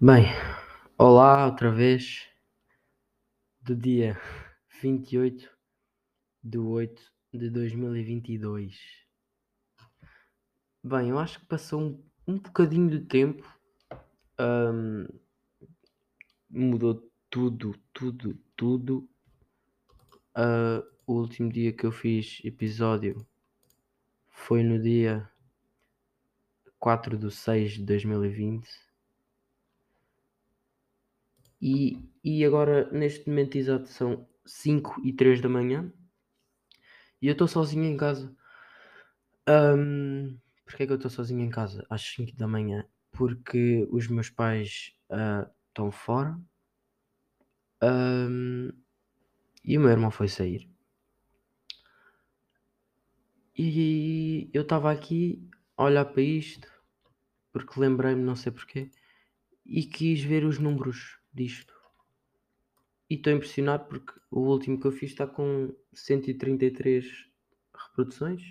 Bem, 0.00 0.26
olá 0.96 1.44
outra 1.44 1.72
vez 1.72 2.28
do 3.60 3.74
dia 3.74 4.16
28 4.80 5.50
de 6.40 6.56
8 6.56 7.02
de 7.34 7.50
2022. 7.50 8.78
Bem, 10.84 11.08
eu 11.08 11.18
acho 11.18 11.40
que 11.40 11.46
passou 11.46 11.80
um, 11.80 12.04
um 12.28 12.38
bocadinho 12.38 12.88
de 12.88 13.00
tempo, 13.06 13.42
hum, 14.40 15.08
mudou 16.48 17.10
tudo, 17.28 17.74
tudo, 17.92 18.38
tudo. 18.54 19.10
Ah, 20.32 20.80
o 21.08 21.14
último 21.14 21.50
dia 21.50 21.72
que 21.72 21.84
eu 21.84 21.90
fiz 21.90 22.40
episódio 22.44 23.26
foi 24.28 24.62
no 24.62 24.80
dia 24.80 25.28
4 26.78 27.18
de 27.18 27.32
6 27.32 27.72
de 27.72 27.82
2020. 27.82 28.87
E, 31.60 32.02
e 32.22 32.44
agora, 32.44 32.90
neste 32.92 33.28
momento 33.28 33.56
exato, 33.56 33.88
são 33.88 34.26
5 34.44 35.00
e 35.04 35.12
3 35.12 35.40
da 35.40 35.48
manhã. 35.48 35.92
E 37.20 37.26
eu 37.26 37.32
estou 37.32 37.48
sozinho 37.48 37.84
em 37.84 37.96
casa. 37.96 38.34
Um, 39.48 40.38
Porquê 40.68 40.82
é 40.82 40.86
que 40.86 40.92
eu 40.92 40.96
estou 40.96 41.10
sozinho 41.10 41.40
em 41.40 41.48
casa 41.48 41.86
às 41.88 42.02
5 42.02 42.36
da 42.36 42.46
manhã? 42.46 42.86
Porque 43.10 43.88
os 43.90 44.06
meus 44.06 44.28
pais 44.28 44.92
ah, 45.08 45.50
estão 45.68 45.90
fora. 45.90 46.38
Um, 47.82 48.70
e 49.64 49.78
o 49.78 49.80
meu 49.80 49.90
irmão 49.90 50.10
foi 50.10 50.28
sair. 50.28 50.68
E 53.56 54.50
eu 54.52 54.60
estava 54.60 54.92
aqui 54.92 55.48
a 55.74 55.84
olhar 55.84 56.04
para 56.04 56.22
isto, 56.22 56.68
porque 57.50 57.80
lembrei-me, 57.80 58.22
não 58.22 58.36
sei 58.36 58.52
porquê, 58.52 58.90
e 59.64 59.84
quis 59.84 60.22
ver 60.22 60.44
os 60.44 60.58
números 60.58 61.17
disto. 61.38 61.74
E 63.08 63.14
estou 63.14 63.32
impressionado 63.32 63.86
porque 63.86 64.12
o 64.30 64.40
último 64.40 64.78
que 64.78 64.86
eu 64.86 64.92
fiz 64.92 65.10
está 65.10 65.26
com 65.26 65.74
133 65.94 67.26
reproduções. 67.74 68.42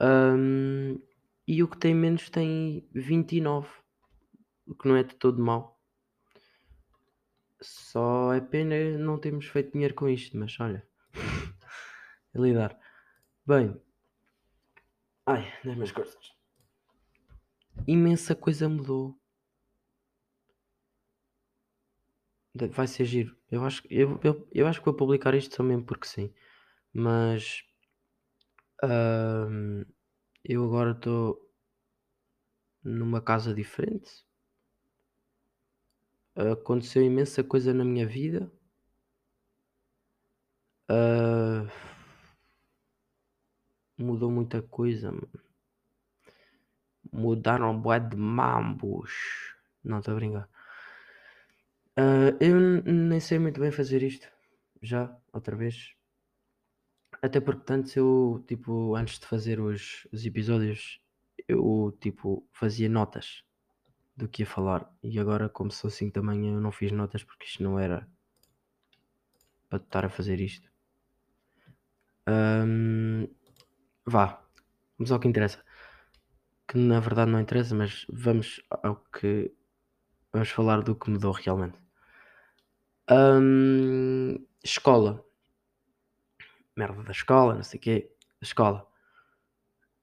Um, 0.00 1.00
e 1.46 1.62
o 1.62 1.68
que 1.68 1.78
tem 1.78 1.94
menos 1.94 2.28
tem 2.28 2.88
29, 2.92 3.68
o 4.66 4.74
que 4.74 4.88
não 4.88 4.96
é 4.96 5.02
de 5.02 5.14
todo 5.14 5.40
mal. 5.40 5.80
Só 7.60 8.32
é 8.32 8.40
pena 8.40 8.98
não 8.98 9.18
termos 9.18 9.46
feito 9.46 9.72
dinheiro 9.72 9.94
com 9.94 10.08
isto, 10.08 10.36
mas 10.36 10.58
olha, 10.58 10.86
é 12.34 12.38
lidar. 12.38 12.78
Bem, 13.46 13.80
ai, 15.26 15.52
das 15.64 15.74
minhas 15.74 15.92
coisas. 15.92 16.34
Imensa 17.86 18.34
coisa 18.34 18.68
mudou. 18.68 19.18
Vai 22.54 22.86
ser 22.86 23.04
giro. 23.04 23.36
Eu 23.50 23.64
acho, 23.64 23.82
eu, 23.90 24.20
eu, 24.22 24.48
eu 24.52 24.66
acho 24.66 24.78
que 24.78 24.84
vou 24.84 24.94
publicar 24.94 25.34
isto 25.34 25.62
mesmo 25.62 25.84
porque 25.84 26.06
sim. 26.06 26.32
Mas 26.92 27.64
eu 30.44 30.64
agora 30.64 30.92
estou 30.92 31.40
numa 32.82 33.20
casa 33.20 33.54
diferente. 33.54 34.24
Aconteceu 36.36 37.02
imensa 37.02 37.42
coisa 37.42 37.72
na 37.72 37.84
minha 37.84 38.06
vida. 38.06 38.50
Uh, 40.90 41.66
mudou 43.96 44.30
muita 44.30 44.60
coisa. 44.60 45.12
Mudaram 47.12 47.80
bué 47.80 48.00
de 48.00 48.16
mambos. 48.16 49.12
Não, 49.82 49.98
estou 49.98 50.12
a 50.12 50.16
brincar. 50.16 50.48
Uh, 51.98 52.36
eu 52.40 52.60
nem 52.60 53.20
sei 53.20 53.38
muito 53.38 53.60
bem 53.60 53.70
fazer 53.70 54.02
isto. 54.02 54.28
Já, 54.82 55.16
outra 55.32 55.56
vez. 55.56 55.94
Até 57.22 57.40
porque 57.40 57.64
tanto 57.64 57.96
eu, 57.98 58.44
tipo, 58.46 58.94
antes 58.96 59.18
de 59.18 59.26
fazer 59.26 59.60
os, 59.60 60.06
os 60.12 60.26
episódios, 60.26 61.00
eu, 61.48 61.96
tipo, 62.00 62.46
fazia 62.52 62.88
notas 62.88 63.44
do 64.16 64.28
que 64.28 64.42
ia 64.42 64.46
falar. 64.46 64.90
E 65.02 65.18
agora, 65.18 65.48
como 65.48 65.70
sou 65.70 65.88
assim 65.88 66.10
também, 66.10 66.48
eu 66.48 66.60
não 66.60 66.72
fiz 66.72 66.92
notas 66.92 67.22
porque 67.24 67.46
isto 67.46 67.62
não 67.62 67.78
era 67.78 68.08
para 69.68 69.78
estar 69.78 70.04
a 70.04 70.10
fazer 70.10 70.40
isto. 70.40 70.70
Um, 72.28 73.28
vá, 74.04 74.42
vamos 74.98 75.12
ao 75.12 75.20
que 75.20 75.28
interessa. 75.28 75.62
Que 76.66 76.78
na 76.78 77.00
verdade 77.00 77.30
não 77.30 77.40
interessa, 77.40 77.74
mas 77.74 78.06
vamos 78.08 78.62
ao 78.70 78.96
que. 78.96 79.52
Vamos 80.32 80.50
falar 80.50 80.82
do 80.82 80.96
que 80.96 81.10
mudou 81.10 81.32
realmente. 81.32 81.83
Escola. 84.62 85.24
Merda 86.76 87.02
da 87.02 87.12
escola, 87.12 87.54
não 87.54 87.62
sei 87.62 87.78
o 87.78 87.82
quê. 87.82 88.10
Escola. 88.40 88.86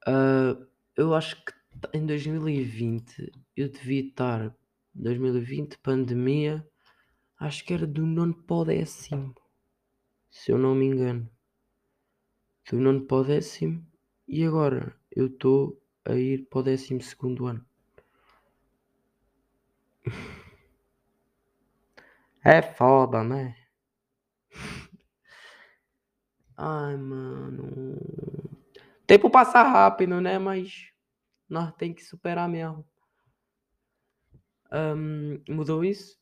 Uh, 0.06 0.66
eu 0.96 1.14
acho 1.14 1.36
que 1.44 1.52
em 1.92 2.06
2020 2.06 3.32
eu 3.56 3.68
devia 3.68 4.08
estar. 4.08 4.54
2020, 4.94 5.78
pandemia. 5.78 6.66
Acho 7.38 7.64
que 7.64 7.74
era 7.74 7.86
do 7.86 8.06
nono 8.06 8.34
para 8.34 8.56
o 8.56 8.64
décimo. 8.64 9.34
Se 10.30 10.52
eu 10.52 10.58
não 10.58 10.74
me 10.74 10.86
engano. 10.86 11.28
Do 12.70 12.78
nono 12.78 13.04
para 13.06 13.16
o 13.16 13.24
décimo. 13.24 13.84
E 14.28 14.44
agora 14.44 14.94
eu 15.10 15.26
estou 15.26 15.82
a 16.04 16.14
ir 16.14 16.46
para 16.48 16.60
o 16.60 16.62
décimo 16.62 17.02
segundo 17.02 17.46
ano. 17.46 17.64
É 22.44 22.60
foda, 22.60 23.22
né? 23.22 23.54
Ai, 26.56 26.96
mano. 26.96 27.96
Tempo 29.06 29.30
passa 29.30 29.62
rápido, 29.62 30.20
né? 30.20 30.38
Mas 30.38 30.92
nós 31.48 31.72
tem 31.76 31.94
que 31.94 32.02
superar 32.04 32.48
mesmo. 32.48 32.84
Um, 34.72 35.42
mudou 35.48 35.84
isso. 35.84 36.18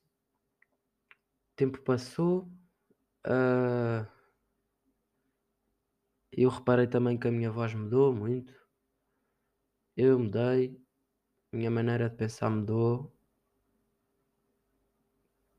Tempo 1.56 1.80
passou. 1.82 2.50
Uh, 3.26 4.06
eu 6.32 6.50
reparei 6.50 6.86
também 6.86 7.18
que 7.18 7.28
a 7.28 7.32
minha 7.32 7.50
voz 7.50 7.72
mudou 7.74 8.14
muito. 8.14 8.54
Eu 9.96 10.18
mudei. 10.18 10.78
Minha 11.52 11.70
maneira 11.70 12.10
de 12.10 12.16
pensar 12.16 12.50
mudou 12.50 13.12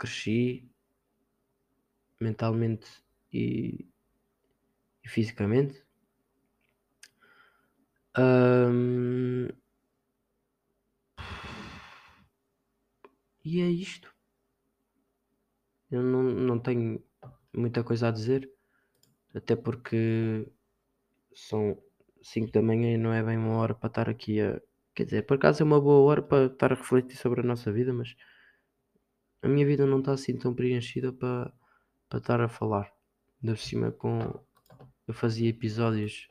cresci 0.02 0.68
mentalmente 2.20 2.88
e, 3.32 3.88
e 5.04 5.08
fisicamente. 5.08 5.86
Um, 8.18 9.48
e 13.46 13.62
é 13.62 13.70
isto. 13.70 14.12
Eu 15.92 16.02
não, 16.02 16.24
não 16.24 16.60
tenho 16.60 17.04
muita 17.54 17.84
coisa 17.84 18.08
a 18.08 18.12
dizer, 18.12 18.50
até 19.36 19.56
porque 19.56 20.48
são 21.36 21.78
5 22.24 22.52
da 22.52 22.62
manhã 22.62 22.94
e 22.94 22.98
não 22.98 23.14
é 23.14 23.22
bem 23.24 23.38
uma 23.38 23.58
hora 23.58 23.76
para 23.76 23.88
estar 23.88 24.10
aqui 24.10 24.42
a. 24.42 24.60
Quer 24.96 25.06
dizer, 25.06 25.26
por 25.26 25.36
acaso 25.36 25.64
é 25.64 25.66
uma 25.66 25.80
boa 25.80 26.02
hora 26.10 26.22
para 26.22 26.46
estar 26.48 26.72
a 26.74 26.76
refletir 26.76 27.18
sobre 27.18 27.42
a 27.42 27.44
nossa 27.44 27.72
vida, 27.72 27.94
mas 27.94 28.16
a 29.42 29.48
minha 29.48 29.66
vida 29.66 29.86
não 29.86 30.00
está 30.00 30.14
assim 30.14 30.38
tão 30.38 30.54
preenchida 30.54 31.12
para, 31.12 31.52
para 32.08 32.20
estar 32.20 32.42
a 32.42 32.48
falar. 32.48 32.92
De 33.42 33.56
cima 33.56 33.92
com. 33.92 34.40
Eu 35.08 35.14
fazia 35.14 35.50
episódios 35.50 36.28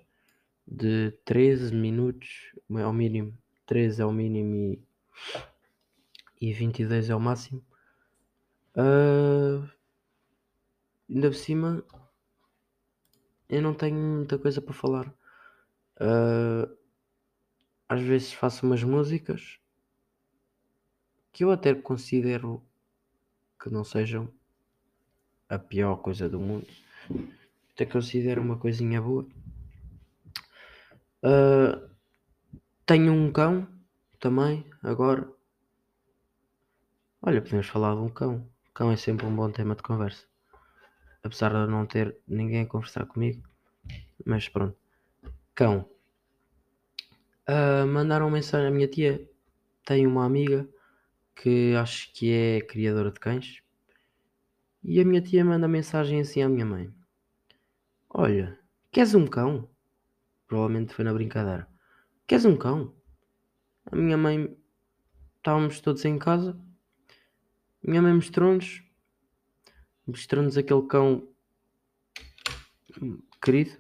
de 0.66 1.10
13 1.24 1.74
minutos 1.74 2.52
ao 2.82 2.92
mínimo. 2.92 3.36
13 3.66 4.02
é 4.02 4.06
o 4.06 4.12
mínimo 4.12 4.54
e, 4.54 4.82
e 6.40 6.52
22 6.52 7.10
é 7.10 7.14
o 7.14 7.20
máximo. 7.20 7.64
Uh, 8.76 9.68
ainda 11.08 11.28
por 11.28 11.34
cima 11.34 11.84
eu 13.48 13.60
não 13.60 13.74
tenho 13.74 13.96
muita 13.96 14.38
coisa 14.38 14.62
para 14.62 14.72
falar. 14.72 15.08
Uh, 16.00 16.78
às 17.88 18.00
vezes 18.00 18.32
faço 18.32 18.64
umas 18.64 18.84
músicas 18.84 19.58
que 21.32 21.42
eu 21.42 21.50
até 21.50 21.74
considero 21.74 22.64
que 23.60 23.70
não 23.70 23.84
sejam 23.84 24.28
a 25.48 25.58
pior 25.58 25.96
coisa 25.96 26.28
do 26.28 26.40
mundo. 26.40 26.66
Até 27.74 27.84
considero 27.84 28.40
uma 28.40 28.56
coisinha 28.56 29.00
boa. 29.00 29.26
Uh, 31.22 31.90
tenho 32.86 33.12
um 33.12 33.30
cão 33.30 33.68
também, 34.18 34.64
agora. 34.82 35.28
Olha, 37.22 37.42
podemos 37.42 37.66
falar 37.66 37.94
de 37.94 38.00
um 38.00 38.08
cão. 38.08 38.48
Cão 38.72 38.90
é 38.90 38.96
sempre 38.96 39.26
um 39.26 39.34
bom 39.34 39.50
tema 39.50 39.74
de 39.74 39.82
conversa. 39.82 40.24
Apesar 41.22 41.50
de 41.50 41.70
não 41.70 41.84
ter 41.84 42.16
ninguém 42.26 42.62
a 42.62 42.66
conversar 42.66 43.04
comigo. 43.04 43.46
Mas 44.24 44.48
pronto. 44.48 44.76
Cão. 45.54 45.86
Uh, 47.46 47.86
mandaram 47.86 48.30
mensagem 48.30 48.68
à 48.68 48.70
minha 48.70 48.88
tia. 48.88 49.28
Tem 49.84 50.06
uma 50.06 50.24
amiga 50.24 50.66
que 51.40 51.74
acho 51.74 52.12
que 52.12 52.30
é 52.30 52.60
criadora 52.60 53.10
de 53.10 53.18
cães. 53.18 53.62
E 54.84 55.00
a 55.00 55.04
minha 55.06 55.22
tia 55.22 55.42
manda 55.42 55.66
mensagem 55.66 56.20
assim 56.20 56.42
à 56.42 56.48
minha 56.48 56.66
mãe: 56.66 56.92
Olha, 58.10 58.58
queres 58.92 59.14
um 59.14 59.26
cão? 59.26 59.70
Provavelmente 60.46 60.92
foi 60.92 61.02
na 61.02 61.14
brincadeira. 61.14 61.66
Queres 62.26 62.44
um 62.44 62.58
cão? 62.58 62.94
A 63.90 63.96
minha 63.96 64.18
mãe, 64.18 64.54
estávamos 65.38 65.80
todos 65.80 66.04
em 66.04 66.18
casa. 66.18 66.60
Minha 67.82 68.02
mãe 68.02 68.12
mostrou-nos, 68.12 68.82
mostrou-nos 70.06 70.58
aquele 70.58 70.86
cão 70.88 71.26
querido. 73.42 73.78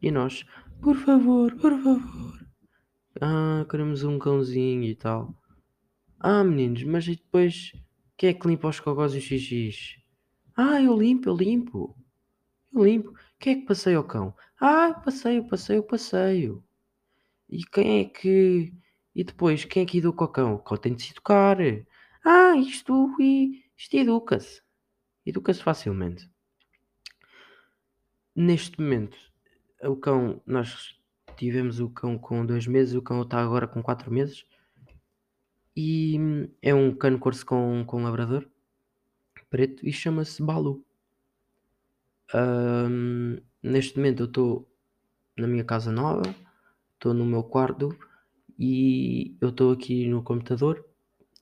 E 0.00 0.10
nós, 0.12 0.46
por 0.80 0.96
favor, 0.96 1.52
por 1.56 1.72
favor. 1.82 2.46
Ah, 3.20 3.66
queremos 3.68 4.04
um 4.04 4.20
cãozinho 4.20 4.84
e 4.84 4.94
tal. 4.94 5.39
Ah, 6.22 6.44
meninos, 6.44 6.84
mas 6.84 7.06
e 7.08 7.16
depois 7.16 7.72
quem 8.16 8.28
é 8.28 8.34
que 8.34 8.46
limpa 8.46 8.68
os 8.68 8.78
cocós 8.78 9.14
e 9.14 9.18
os 9.18 9.24
xixis? 9.24 9.96
Ah, 10.54 10.82
eu 10.82 10.94
limpo, 10.94 11.30
eu 11.30 11.34
limpo. 11.34 11.96
Eu 12.70 12.84
limpo. 12.84 13.14
Quem 13.38 13.54
é 13.54 13.60
que 13.60 13.66
passeia 13.66 13.98
o 13.98 14.04
cão? 14.04 14.34
Ah, 14.60 14.88
eu 14.88 15.00
passeio, 15.00 15.48
passeio, 15.48 15.82
passeio. 15.82 16.64
E 17.48 17.64
quem 17.64 18.00
é 18.00 18.04
que. 18.04 18.74
E 19.14 19.24
depois, 19.24 19.64
quem 19.64 19.82
é 19.82 19.86
que 19.86 19.96
educa 19.96 20.24
o 20.24 20.28
cão? 20.28 20.54
O 20.54 20.58
cão 20.58 20.76
tem 20.76 20.94
de 20.94 21.02
se 21.02 21.12
educar. 21.12 21.56
Ah, 22.22 22.54
isto, 22.54 23.16
isto 23.78 23.96
educa-se. 23.96 24.60
Educa-se 25.24 25.62
facilmente. 25.62 26.30
Neste 28.36 28.78
momento, 28.78 29.16
o 29.82 29.96
cão, 29.96 30.42
nós 30.46 31.00
tivemos 31.36 31.80
o 31.80 31.88
cão 31.88 32.18
com 32.18 32.44
dois 32.44 32.66
meses, 32.66 32.94
o 32.94 33.00
cão 33.00 33.22
está 33.22 33.42
agora 33.42 33.66
com 33.66 33.82
quatro 33.82 34.12
meses. 34.12 34.44
E 35.76 36.18
é 36.62 36.74
um 36.74 36.94
cano 36.94 37.18
corso 37.18 37.44
com, 37.46 37.84
com 37.86 38.02
labrador 38.02 38.48
preto 39.50 39.86
e 39.86 39.92
chama-se 39.92 40.42
Balu. 40.42 40.84
Ahm, 42.32 43.40
neste 43.62 43.96
momento 43.96 44.22
eu 44.22 44.26
estou 44.26 44.68
na 45.36 45.48
minha 45.48 45.64
casa 45.64 45.90
nova, 45.90 46.22
estou 46.94 47.12
no 47.12 47.26
meu 47.26 47.42
quarto 47.42 47.96
e 48.56 49.36
eu 49.40 49.48
estou 49.48 49.72
aqui 49.72 50.06
no 50.06 50.22
computador 50.22 50.86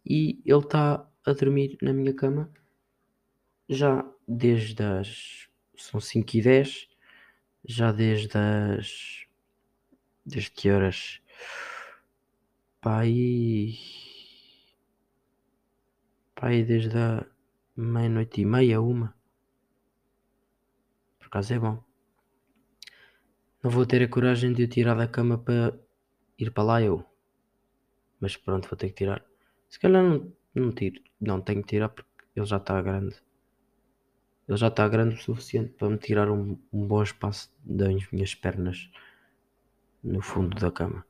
e 0.05 0.41
ele 0.45 0.59
está 0.59 1.07
a 1.27 1.33
dormir 1.33 1.77
na 1.83 1.93
minha 1.93 2.15
cama 2.15 2.51
já 3.69 4.09
desde 4.27 4.83
as. 4.83 5.49
são 5.77 6.01
5 6.01 6.37
e 6.37 6.43
10 6.43 6.89
já 7.67 7.93
desde 7.93 8.39
as. 8.39 9.27
desde 10.25 10.51
que 10.51 10.71
horas? 10.71 11.21
Pai. 12.81 13.77
Pai, 16.41 16.63
desde 16.63 16.97
a 16.97 17.27
meia-noite 17.77 18.43
e 18.43 18.45
meia, 18.45 18.81
uma. 18.81 19.13
Por 21.19 21.27
acaso 21.27 21.53
é 21.53 21.59
bom. 21.59 21.83
Não 23.61 23.71
vou 23.73 23.85
ter 23.85 24.01
a 24.05 24.09
coragem 24.09 24.53
de 24.53 24.63
o 24.63 24.69
tirar 24.69 24.95
da 24.95 25.09
cama 25.09 25.37
para 25.37 25.77
ir 26.39 26.53
para 26.53 26.63
lá 26.63 26.81
eu. 26.81 27.05
Mas 28.21 28.37
pronto, 28.37 28.69
vou 28.69 28.77
ter 28.77 28.91
que 28.91 28.95
tirar. 28.95 29.25
Se 29.69 29.81
calhar 29.81 30.01
não, 30.01 30.33
não 30.55 30.71
tiro. 30.71 31.03
Não, 31.21 31.41
tenho 31.41 31.61
que 31.61 31.71
tirar 31.71 31.89
porque 31.89 32.09
ele 32.37 32.47
já 32.47 32.59
está 32.59 32.81
grande. 32.81 33.17
Ele 34.49 34.57
já 34.57 34.69
está 34.69 34.89
grande 34.89 35.17
o 35.17 35.21
suficiente 35.21 35.73
para 35.73 35.91
me 35.91 35.99
tirar 35.99 36.31
um, 36.31 36.57
um 36.73 36.87
bom 36.87 37.03
espaço 37.03 37.53
das 37.65 38.13
minhas 38.13 38.33
pernas 38.37 38.89
no 40.05 40.23
fundo 40.23 40.57
da 40.57 40.71
cama. 40.71 41.05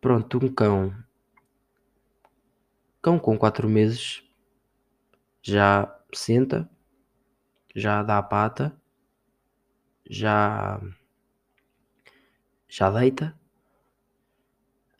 Pronto, 0.00 0.38
um 0.38 0.48
cão. 0.52 0.94
Cão 3.02 3.18
com 3.18 3.36
4 3.36 3.68
meses 3.68 4.22
já 5.42 5.92
senta, 6.14 6.70
já 7.74 8.02
dá 8.02 8.18
a 8.18 8.22
pata, 8.22 8.80
já 10.08 10.80
já 12.68 12.90
deita. 12.90 13.38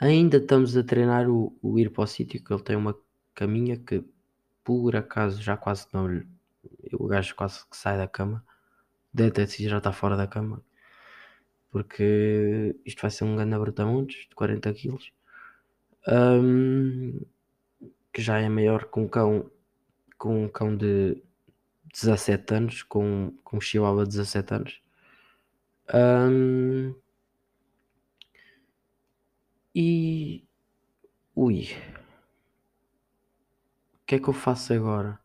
Ainda 0.01 0.39
estamos 0.39 0.77
a 0.77 0.83
treinar 0.83 1.29
o, 1.31 1.57
o 1.63 1.79
ir 1.79 1.91
para 1.91 2.03
o 2.03 2.07
sítio 2.07 2.43
que 2.43 2.53
ele 2.53 2.63
tem 2.63 2.77
uma 2.77 2.99
caminha 3.35 3.79
que 3.79 4.05
por 4.65 4.97
acaso 4.97 5.41
já 5.41 5.57
quase 5.57 5.87
não 5.93 6.09
lhe. 6.09 6.27
O 6.95 7.07
gajo 7.07 7.35
quase 7.35 7.61
que 7.69 7.77
sai 7.77 7.97
da 7.97 8.09
cama. 8.09 8.45
Deita-se 9.15 9.65
e 9.65 9.69
já 9.69 9.79
está 9.79 9.93
fora 9.93 10.17
da 10.17 10.27
cama. 10.27 10.63
Porque 11.71 12.77
isto 12.85 13.01
vai 13.01 13.11
ser 13.11 13.25
um 13.25 13.37
grande 13.37 13.59
brutamontes 13.59 14.29
de 14.29 14.35
40 14.35 14.75
kg. 14.75 14.99
Um, 16.09 17.21
que 18.13 18.23
já 18.23 18.39
é 18.39 18.49
maior 18.49 18.85
que 18.91 19.01
um 19.01 19.09
cão 19.09 19.51
com 20.19 20.45
um 20.45 20.49
cão 20.49 20.77
de 20.77 21.23
17 21.93 22.55
anos, 22.55 22.83
com, 22.85 23.37
com 23.43 23.57
um 23.57 23.61
chihuahua 23.61 24.05
de 24.05 24.11
17 24.11 24.55
anos. 24.55 24.83
Um, 25.93 26.95
e. 29.75 30.47
Ui. 31.35 31.69
O 33.95 34.07
que 34.07 34.15
é 34.17 34.19
que 34.21 34.29
eu 34.29 34.35
faço 34.35 34.73
agora? 34.75 35.19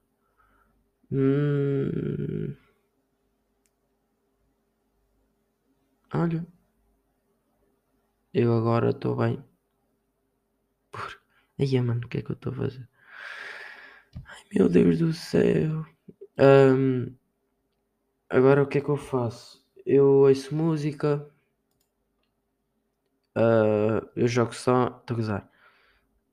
Hum... 1.12 2.56
Olha. 6.14 6.46
Eu 8.34 8.54
agora 8.58 8.92
estou 8.92 9.16
bem. 9.16 9.44
Por... 10.92 11.22
Aí, 11.60 11.80
mano, 11.82 12.06
o 12.06 12.10
que 12.10 12.20
é 12.20 12.22
que 12.22 12.32
eu 12.32 12.36
estou 12.36 12.54
a 12.54 12.56
fazer? 12.56 12.88
Ai, 14.16 14.44
meu 14.54 14.70
Deus 14.70 15.00
do 15.00 15.14
céu. 15.14 15.86
Um... 16.40 17.16
Agora 18.30 18.62
o 18.64 18.68
que 18.68 18.78
é 18.78 18.82
que 18.82 18.90
eu 18.90 18.98
faço? 18.98 19.66
Eu 19.86 20.06
ouço 20.06 20.54
música. 20.54 21.28
Uh, 23.36 24.06
eu 24.16 24.28
jogo 24.28 24.54
só. 24.54 24.88
Estou 24.88 25.16
a 25.16 25.18
gozar. 25.18 25.52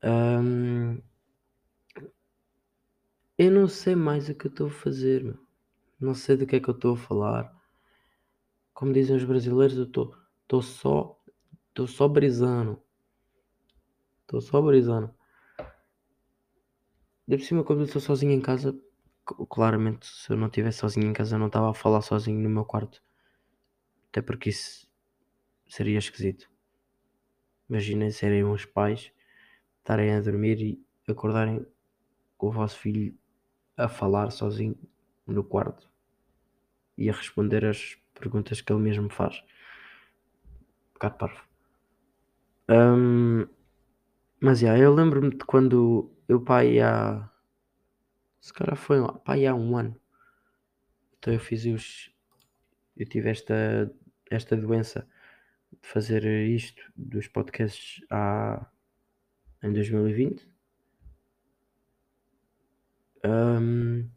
Um, 0.03 1.01
eu 3.37 3.51
não 3.51 3.67
sei 3.67 3.95
mais 3.95 4.29
o 4.29 4.35
que 4.35 4.47
eu 4.47 4.51
estou 4.51 4.67
a 4.67 4.71
fazer. 4.71 5.37
Não 5.99 6.13
sei 6.13 6.37
do 6.37 6.45
que 6.45 6.57
é 6.57 6.59
que 6.59 6.69
eu 6.69 6.75
estou 6.75 6.93
a 6.93 6.97
falar. 6.97 7.55
Como 8.73 8.93
dizem 8.93 9.15
os 9.15 9.23
brasileiros, 9.23 9.77
eu 9.77 9.85
estou 9.85 10.61
só. 10.61 11.17
Estou 11.69 11.87
só 11.87 12.07
brisando. 12.07 12.81
Estou 14.25 14.41
só 14.41 14.59
brisando. 14.59 15.13
De 17.27 17.37
cima, 17.39 17.63
quando 17.63 17.81
eu 17.81 17.85
estou 17.85 18.01
sozinho 18.01 18.31
em 18.31 18.41
casa, 18.41 18.75
claramente, 19.49 20.07
se 20.07 20.31
eu 20.31 20.37
não 20.37 20.47
estivesse 20.47 20.79
sozinho 20.79 21.07
em 21.07 21.13
casa, 21.13 21.35
eu 21.35 21.39
não 21.39 21.47
estava 21.47 21.69
a 21.69 21.73
falar 21.75 22.01
sozinho 22.01 22.39
no 22.39 22.49
meu 22.49 22.65
quarto. 22.65 23.03
Até 24.09 24.23
porque 24.23 24.49
isso 24.49 24.89
seria 25.67 25.99
esquisito. 25.99 26.49
Imaginem 27.69 28.09
serem 28.09 28.43
uns 28.43 28.65
pais, 28.65 29.11
estarem 29.77 30.11
a 30.11 30.21
dormir 30.21 30.59
e 30.59 30.83
acordarem 31.07 31.63
com 32.35 32.47
o 32.47 32.51
vosso 32.51 32.79
filho 32.79 33.15
a 33.77 33.87
falar 33.87 34.31
sozinho 34.31 34.75
no 35.27 35.43
quarto 35.43 35.87
e 36.97 37.09
a 37.09 37.13
responder 37.13 37.63
as 37.63 37.95
perguntas 38.13 38.59
que 38.61 38.73
ele 38.73 38.81
mesmo 38.81 39.09
faz. 39.09 39.43
Um 40.89 40.93
bocado 40.93 41.17
parvo. 41.17 41.41
Um, 42.69 43.47
mas 44.39 44.61
yeah, 44.61 44.79
eu 44.81 44.93
lembro-me 44.93 45.31
de 45.31 45.45
quando 45.45 46.11
eu 46.27 46.41
pai 46.41 46.79
há. 46.79 47.29
Se 48.39 48.53
calhar 48.53 48.75
foi 48.75 48.97
pai 49.23 49.45
há 49.45 49.55
um 49.55 49.77
ano. 49.77 49.99
Então 51.17 51.33
eu 51.33 51.39
fiz 51.39 51.65
os. 51.65 52.11
Eu 52.95 53.07
tive 53.07 53.29
esta, 53.29 53.91
esta 54.29 54.55
doença 54.55 55.07
de 55.81 55.87
fazer 55.87 56.23
isto 56.47 56.91
dos 56.95 57.27
podcasts 57.27 58.03
há, 58.09 58.65
em 59.63 59.73
2020. 59.73 60.47
Um, 63.25 64.07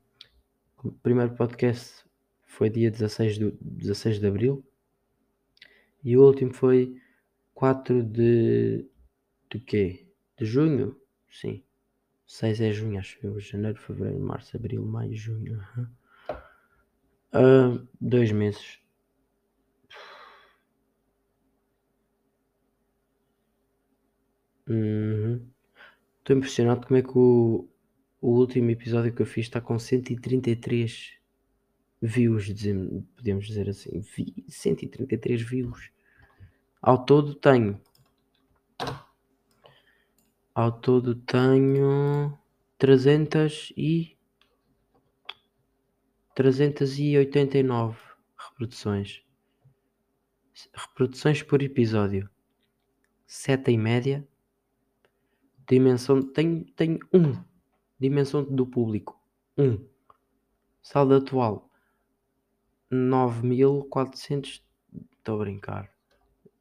o 0.85 0.93
primeiro 0.93 1.35
podcast 1.35 2.05
foi 2.45 2.69
dia 2.69 2.91
16, 2.91 3.39
do, 3.39 3.59
16 3.61 4.21
de 4.21 4.27
Abril 4.27 4.65
e 6.05 6.17
o 6.17 6.25
último 6.25 6.53
foi 6.53 7.01
4 7.55 8.03
de. 8.03 8.87
de 9.51 9.61
quê? 9.61 10.08
De 10.39 10.47
junho? 10.47 10.97
Sim. 11.29 11.65
6 12.27 12.61
é 12.61 12.73
junho, 12.73 12.99
acho 12.99 13.19
eu. 13.23 13.41
Janeiro, 13.41 13.81
fevereiro, 13.81 14.21
março, 14.21 14.57
abril, 14.57 14.85
maio, 14.85 15.15
junho. 15.15 15.61
Uh, 17.35 17.87
dois 18.01 18.31
meses. 18.31 18.79
Uhum. 24.69 25.45
Estou 26.19 26.37
impressionado 26.37 26.87
como 26.87 26.99
é 26.99 27.03
que 27.03 27.19
o, 27.19 27.69
o 28.21 28.29
último 28.29 28.71
episódio 28.71 29.13
que 29.13 29.23
eu 29.23 29.27
fiz 29.27 29.47
está 29.47 29.61
com 29.61 29.79
133 29.79 31.15
views, 32.01 32.47
podemos 33.17 33.47
dizer 33.47 33.69
assim. 33.69 34.03
133 34.47 35.43
views. 35.43 35.91
Ao 36.81 37.05
todo 37.05 37.35
tenho 37.35 37.81
Ao 40.59 40.73
todo 40.73 41.15
tenho 41.15 42.37
trezentas 42.77 43.73
e 43.77 44.19
trezentas 46.35 46.99
e 46.99 47.17
oitenta 47.17 47.59
e 47.59 47.63
nove 47.63 47.97
reproduções. 48.37 49.23
Reproduções 50.75 51.45
por 51.45 51.63
episódio. 51.63 52.29
Sete 53.25 53.71
em 53.71 53.79
média. 53.79 54.27
Dimensão 55.71 56.21
tenho 56.21 56.65
tenho 56.73 56.99
um. 57.15 57.41
Dimensão 57.97 58.43
do 58.43 58.67
público. 58.67 59.17
Um. 59.57 59.87
Saldo 60.83 61.15
atual. 61.15 61.71
Nove 62.91 63.47
mil 63.47 63.89
quatrocentos 63.89 64.67
Estou 65.17 65.37
a 65.37 65.45
brincar. 65.45 65.93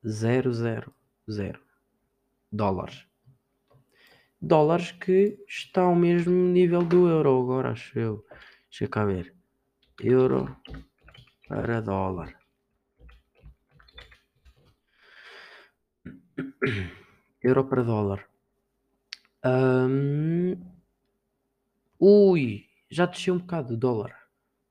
Zero, 0.07 0.53
zero, 0.53 0.93
zero. 1.27 1.59
Dólares. 2.51 3.06
Dólares 4.39 4.91
que 4.91 5.43
está 5.47 5.81
ao 5.81 5.95
mesmo 5.95 6.31
nível 6.31 6.83
do 6.83 7.07
euro 7.07 7.41
agora, 7.41 7.71
acho 7.71 7.97
eu. 7.97 8.25
Deixa 8.69 8.87
cá 8.87 9.03
ver. 9.03 9.33
Euro 9.99 10.55
para 11.47 11.81
dólar. 11.81 12.37
Euro 17.41 17.67
para 17.67 17.83
dólar. 17.83 18.29
Hum, 19.43 20.55
ui, 21.99 22.67
já 22.89 23.05
desceu 23.05 23.33
um 23.35 23.39
bocado 23.39 23.73
o 23.73 23.77
dólar. 23.77 24.27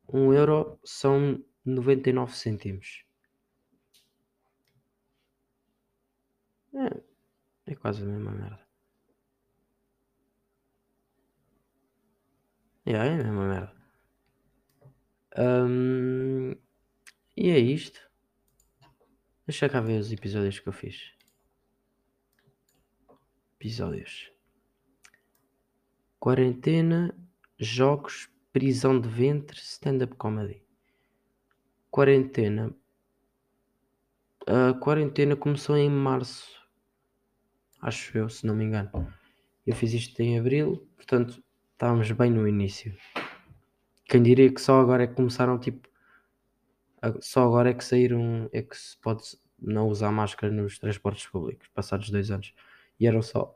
Um 0.08 0.32
euro 0.32 0.78
são 0.84 1.42
99 1.64 2.36
cêntimos. 2.36 3.04
É, 6.74 7.02
é 7.72 7.74
quase 7.74 8.02
a 8.02 8.06
mesma 8.06 8.30
merda. 8.30 8.65
É, 12.86 12.92
é 12.92 13.00
a 13.00 13.16
mesma 13.16 13.48
merda. 13.48 13.72
Hum, 15.36 16.52
e 17.36 17.50
é 17.50 17.58
isto. 17.58 18.00
Deixa 19.44 19.68
cá 19.68 19.80
ver 19.80 19.98
os 19.98 20.12
episódios 20.12 20.60
que 20.60 20.68
eu 20.68 20.72
fiz. 20.72 21.12
Episódios. 23.56 24.30
Quarentena, 26.20 27.12
jogos, 27.58 28.30
prisão 28.52 29.00
de 29.00 29.08
ventre, 29.08 29.58
stand-up 29.58 30.14
comedy. 30.14 30.64
Quarentena. 31.90 32.72
A 34.46 34.74
quarentena 34.74 35.34
começou 35.34 35.76
em 35.76 35.90
março. 35.90 36.48
Acho 37.82 38.16
eu, 38.16 38.28
se 38.28 38.46
não 38.46 38.54
me 38.54 38.64
engano. 38.64 38.90
Eu 39.66 39.74
fiz 39.74 39.92
isto 39.92 40.20
em 40.20 40.38
abril, 40.38 40.88
portanto 40.96 41.42
estávamos 41.76 42.10
bem 42.12 42.30
no 42.30 42.48
início. 42.48 42.96
Quem 44.06 44.22
diria 44.22 44.52
que 44.52 44.60
só 44.60 44.80
agora 44.80 45.04
é 45.04 45.06
que 45.06 45.14
começaram, 45.14 45.58
tipo, 45.58 45.86
só 47.20 47.44
agora 47.44 47.70
é 47.70 47.74
que 47.74 47.84
saíram, 47.84 48.48
é 48.50 48.62
que 48.62 48.74
se 48.74 48.96
pode 48.96 49.38
não 49.58 49.88
usar 49.88 50.10
máscara 50.10 50.50
nos 50.50 50.78
transportes 50.78 51.26
públicos, 51.26 51.68
passados 51.74 52.08
dois 52.08 52.30
anos. 52.30 52.54
E 52.98 53.06
eram 53.06 53.20
só, 53.20 53.54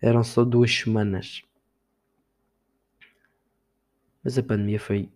eram 0.00 0.22
só 0.22 0.44
duas 0.44 0.72
semanas. 0.72 1.42
Mas 4.22 4.38
a 4.38 4.42
pandemia 4.42 4.78
foi 4.78 5.10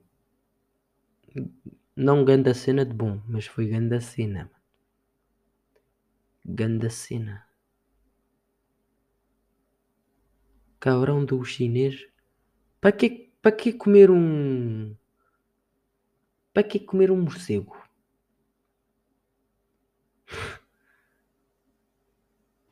não 1.95 2.25
ganda 2.25 2.53
cena 2.55 2.85
de 2.85 2.93
bom, 2.93 3.23
mas 3.29 3.47
foi 3.47 3.69
ganda 3.69 4.01
cena. 4.01 4.51
Ganda 6.45 6.91
cena. 6.91 7.47
Cabrão 10.83 11.25
do 11.25 11.45
chinês. 11.45 12.09
Para 12.81 12.91
que, 12.91 13.33
para 13.41 13.53
que 13.53 13.73
comer 13.73 14.11
um. 14.11 14.97
Para 16.53 16.65
que 16.65 16.81
comer 16.81 17.09
um 17.13 17.23
morcego? 17.23 17.81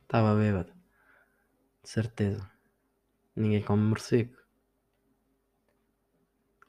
Estava 0.03 0.35
bêbado. 0.35 0.73
De 1.81 1.89
certeza. 1.89 2.51
Ninguém 3.33 3.63
come 3.63 3.81
morcego. 3.81 4.35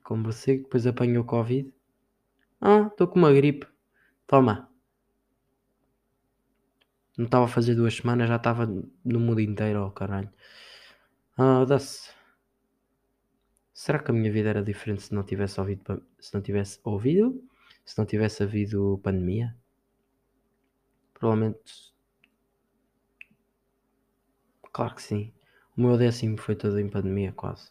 Come 0.04 0.22
morcego, 0.22 0.62
depois 0.62 0.86
apanhou 0.86 1.24
Covid. 1.24 1.74
Ah, 2.60 2.86
estou 2.86 3.08
com 3.08 3.18
uma 3.18 3.32
gripe. 3.32 3.66
Toma. 4.28 4.70
Não 7.18 7.24
estava 7.24 7.46
a 7.46 7.48
fazer 7.48 7.74
duas 7.74 7.96
semanas, 7.96 8.28
já 8.28 8.36
estava 8.36 8.64
no 8.64 9.18
mundo 9.18 9.40
inteiro, 9.40 9.84
oh 9.84 9.90
caralho. 9.90 10.30
Ah, 11.36 11.64
dá-se. 11.66 12.10
Será 13.74 13.98
que 13.98 14.10
a 14.10 14.14
minha 14.14 14.32
vida 14.32 14.48
era 14.48 14.62
diferente 14.62 15.02
se 15.02 15.14
não 15.14 15.22
tivesse 15.22 15.60
ouvido, 15.60 16.02
se 16.18 16.32
não 16.32 16.40
tivesse 16.40 16.80
ouvido? 16.84 17.42
Se 17.84 17.98
não 17.98 18.06
tivesse 18.06 18.42
havido 18.42 18.98
pandemia? 19.02 19.54
Provavelmente. 21.14 21.92
Claro 24.72 24.94
que 24.94 25.02
sim. 25.02 25.32
O 25.76 25.80
meu 25.82 25.96
décimo 25.98 26.38
foi 26.38 26.56
todo 26.56 26.78
em 26.80 26.88
pandemia, 26.88 27.32
quase. 27.32 27.70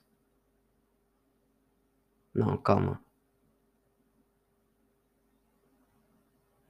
Não, 2.34 2.58
calma. 2.58 3.02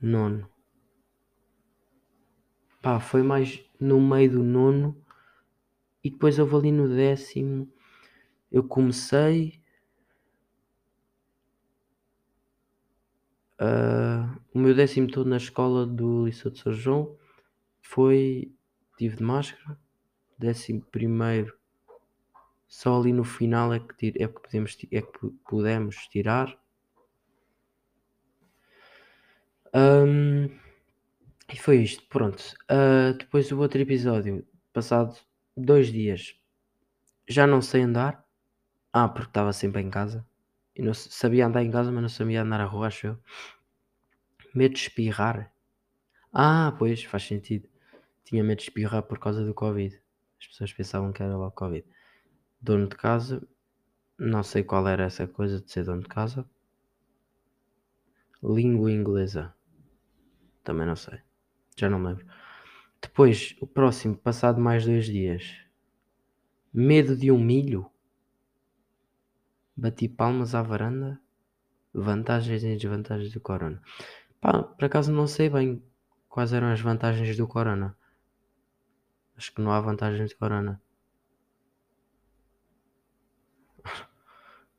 Nono. 0.02 0.50
Pá, 2.82 3.00
foi 3.00 3.24
mais 3.24 3.64
no 3.80 4.00
meio 4.02 4.32
do 4.32 4.44
nono 4.44 5.01
e 6.04 6.10
depois 6.12 6.40
houve 6.40 6.56
ali 6.56 6.72
no 6.72 6.88
décimo. 6.90 7.72
Eu 8.52 8.64
comecei. 8.68 9.62
ah, 13.60 14.38
o 14.54 14.60
meu 14.60 14.74
décimo 14.76 15.08
todo 15.10 15.30
na 15.30 15.38
escola 15.38 15.86
do 15.86 16.26
Liceu 16.26 16.52
de 16.52 16.60
São 16.60 16.74
João 16.74 17.18
foi. 17.82 18.54
Tive 18.98 19.18
de 19.18 19.24
máscara. 19.24 19.80
Décimo 20.40 20.82
primeiro. 20.92 21.56
Só 22.68 23.00
ali 23.00 23.14
no 23.14 23.24
final 23.24 23.72
é 23.72 23.80
que, 23.80 24.08
é 24.08 24.28
que, 24.28 24.40
podemos, 24.42 24.76
é 24.92 25.02
que 25.04 25.12
pu- 25.12 25.36
pudemos 25.48 25.96
tirar. 26.08 26.58
Ahm, 29.74 30.50
e 31.54 31.56
foi 31.58 31.78
isto, 31.84 32.04
pronto. 32.10 32.44
Ah, 32.70 33.14
depois 33.18 33.52
o 33.52 33.60
outro 33.60 33.80
episódio, 33.82 34.46
passado 34.74 35.16
dois 35.56 35.88
dias, 35.92 36.36
já 37.28 37.48
não 37.48 37.62
sei 37.62 37.82
andar. 37.84 38.26
Ah, 38.94 39.08
porque 39.08 39.30
estava 39.30 39.54
sempre 39.54 39.82
em 39.82 39.90
casa. 39.90 40.26
E 40.76 40.82
não 40.82 40.94
sabia 40.94 41.48
andar 41.48 41.64
em 41.64 41.72
casa, 41.72 41.92
mas 41.92 42.02
não 42.02 42.10
sabia 42.10 42.42
andar 42.42 42.62
à 42.62 42.66
rua, 42.66 42.88
acho 42.88 43.08
eu. 43.08 43.18
Medo 44.54 44.74
de 44.74 44.82
espirrar. 44.82 45.54
Ah, 46.34 46.76
pois, 46.78 47.04
faz 47.04 47.24
sentido. 47.24 47.70
Tinha 48.24 48.44
medo 48.44 48.58
de 48.60 48.64
espirrar 48.64 49.04
por 49.04 49.20
causa 49.20 49.46
do 49.46 49.54
Covid. 49.54 50.02
As 50.40 50.48
pessoas 50.48 50.74
pensavam 50.74 51.12
que 51.12 51.24
era 51.24 51.36
logo 51.38 51.52
Covid. 51.52 51.86
Dono 52.62 52.88
de 52.88 52.96
casa, 52.96 53.46
não 54.18 54.44
sei 54.44 54.64
qual 54.64 54.88
era 54.88 55.06
essa 55.06 55.28
coisa 55.28 55.62
de 55.62 55.72
ser 55.72 55.84
dono 55.84 56.02
de 56.02 56.10
casa. 56.10 56.48
Língua 58.44 58.92
inglesa. 58.92 59.54
Também 60.64 60.86
não 60.86 60.96
sei. 60.96 61.20
Já 61.78 61.90
não 61.90 62.04
lembro. 62.04 62.26
Depois, 63.02 63.54
o 63.60 63.68
próximo, 63.68 64.16
passado 64.16 64.62
mais 64.62 64.86
dois 64.86 65.06
dias. 65.06 65.44
Medo 66.74 67.16
de 67.16 67.32
um 67.32 67.40
milho. 67.40 67.90
Bati 69.84 70.08
palmas 70.08 70.56
à 70.56 70.62
varanda. 70.62 71.20
Vantagens 71.94 72.64
e 72.64 72.76
desvantagens 72.78 73.34
do 73.34 73.42
corona. 73.42 73.82
Pá, 74.42 74.64
por 74.64 74.86
acaso 74.86 75.12
não 75.14 75.28
sei 75.28 75.50
bem 75.50 75.84
quais 76.30 76.54
eram 76.54 76.70
as 76.72 76.82
vantagens 76.82 77.38
do 77.38 77.48
corona. 77.48 77.98
Acho 79.36 79.54
que 79.54 79.60
não 79.62 79.74
há 79.74 79.82
vantagens 79.82 80.30
de 80.30 80.38
corona. 80.38 80.82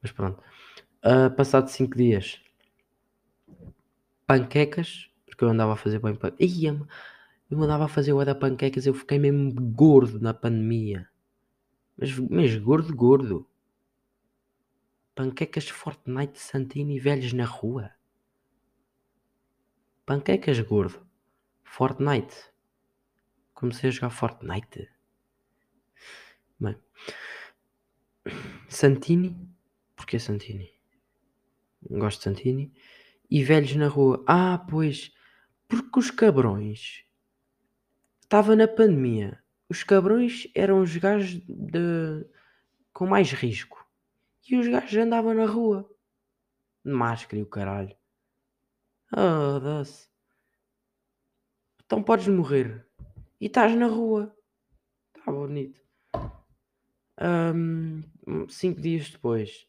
Mas 0.03 0.13
pronto. 0.13 0.43
Ah, 1.03 1.31
passado 1.31 1.69
5 1.71 1.97
dias. 1.97 2.41
Panquecas. 4.27 5.09
Porque 5.27 5.45
eu 5.45 5.49
andava 5.49 5.73
a 5.75 5.77
fazer 5.77 5.99
bem. 6.01 6.15
pan- 6.15 6.35
Ia, 6.41 6.77
eu 7.53 7.63
andava 7.63 7.85
a 7.85 7.89
fazer 7.89 8.15
bué 8.15 8.25
da 8.25 8.35
panquecas. 8.35 8.87
Eu 8.87 8.95
fiquei 8.95 9.19
mesmo 9.19 9.53
gordo 9.53 10.19
na 10.19 10.33
pandemia. 10.33 11.07
Mas, 11.99 12.19
mas 12.19 12.57
gordo, 12.57 12.97
gordo. 12.97 13.47
Panquecas 15.15 15.69
Fortnite 15.69 16.41
Santini 16.41 16.99
velhos 16.99 17.35
na 17.35 17.45
rua. 17.45 17.91
Panquecas 20.07 20.59
gordo. 20.61 21.07
Fortnite. 21.63 22.35
Comecei 23.53 23.91
a 23.91 23.93
jogar 23.93 24.11
Fortnite. 24.11 24.89
Bem. 26.59 26.77
Santini. 28.67 29.37
Porquê 29.95 30.19
Santini? 30.19 30.73
Gosto 31.83 32.17
de 32.17 32.25
Santini. 32.25 32.73
E 33.31 33.45
velhos 33.45 33.77
na 33.77 33.89
rua. 33.89 34.25
Ah, 34.27 34.65
pois. 34.71 35.13
Porque 35.69 35.99
os 35.99 36.11
cabrões. 36.11 37.05
Estava 38.33 38.57
na 38.57 38.67
pandemia. 38.67 39.39
os 39.69 39.85
cabrões 39.85 40.51
eram 40.55 40.81
os 40.81 40.97
gajos 40.97 41.39
de, 41.47 42.27
com 42.91 43.07
mais 43.07 43.31
risco. 43.31 43.87
E 44.49 44.57
os 44.57 44.67
gajos 44.67 44.97
andavam 44.97 45.35
na 45.35 45.45
rua. 45.45 45.87
De 46.83 46.93
máscara 46.93 47.39
e 47.39 47.43
o 47.43 47.47
caralho. 47.47 47.95
Oh, 49.15 49.85
se 49.85 50.09
Então 51.85 52.03
podes 52.03 52.27
morrer. 52.27 52.87
E 53.39 53.49
estás 53.49 53.77
na 53.77 53.87
rua. 53.87 54.35
Está 55.15 55.31
bonito. 55.31 55.79
Um, 57.21 58.03
cinco 58.49 58.81
dias 58.81 59.11
depois. 59.11 59.69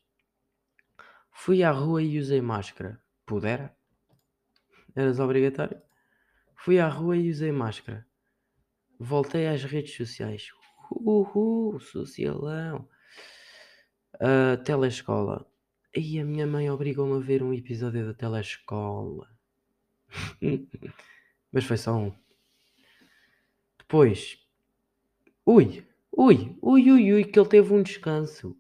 Fui 1.32 1.64
à 1.64 1.72
rua 1.72 2.02
e 2.02 2.18
usei 2.18 2.42
máscara. 2.42 3.04
Pudera? 3.26 3.76
Eras 4.96 5.20
obrigatório? 5.20 5.82
Fui 6.56 6.80
à 6.80 6.88
rua 6.88 7.18
e 7.18 7.30
usei 7.30 7.52
máscara. 7.52 8.08
Voltei 9.04 9.48
às 9.48 9.62
redes 9.66 9.98
sociais. 9.98 10.48
Uhul, 10.90 11.78
socialão. 11.78 12.88
Uh, 14.16 14.64
telescola. 14.64 15.46
E 15.94 16.18
a 16.22 16.24
minha 16.24 16.48
mãe 16.48 16.70
obrigou-me 16.70 17.18
a 17.18 17.20
ver 17.20 17.44
um 17.44 17.54
episódio 17.54 18.06
da 18.06 18.14
telescola. 18.14 19.30
Mas 21.52 21.66
foi 21.66 21.76
só 21.76 21.98
um. 21.98 22.14
Depois. 23.78 24.38
Ui, 25.46 25.86
ui, 26.10 26.58
ui, 26.62 26.92
ui, 26.92 27.14
ui, 27.14 27.26
que 27.26 27.38
ele 27.38 27.50
teve 27.50 27.74
um 27.74 27.84
descanso. 27.84 28.58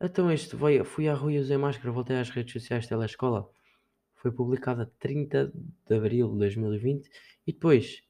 Então 0.00 0.30
este 0.32 0.56
foi, 0.56 0.82
fui 0.84 1.06
rua 1.10 1.32
e 1.34 1.38
usei 1.38 1.58
máscara, 1.58 1.92
voltei 1.92 2.16
às 2.16 2.30
redes 2.30 2.54
sociais 2.54 2.86
telescola. 2.86 3.46
Foi 4.14 4.32
publicada 4.32 4.90
30 4.98 5.52
de 5.86 5.94
abril 5.94 6.32
de 6.32 6.38
2020 6.38 7.10
e 7.46 7.52
depois 7.52 8.02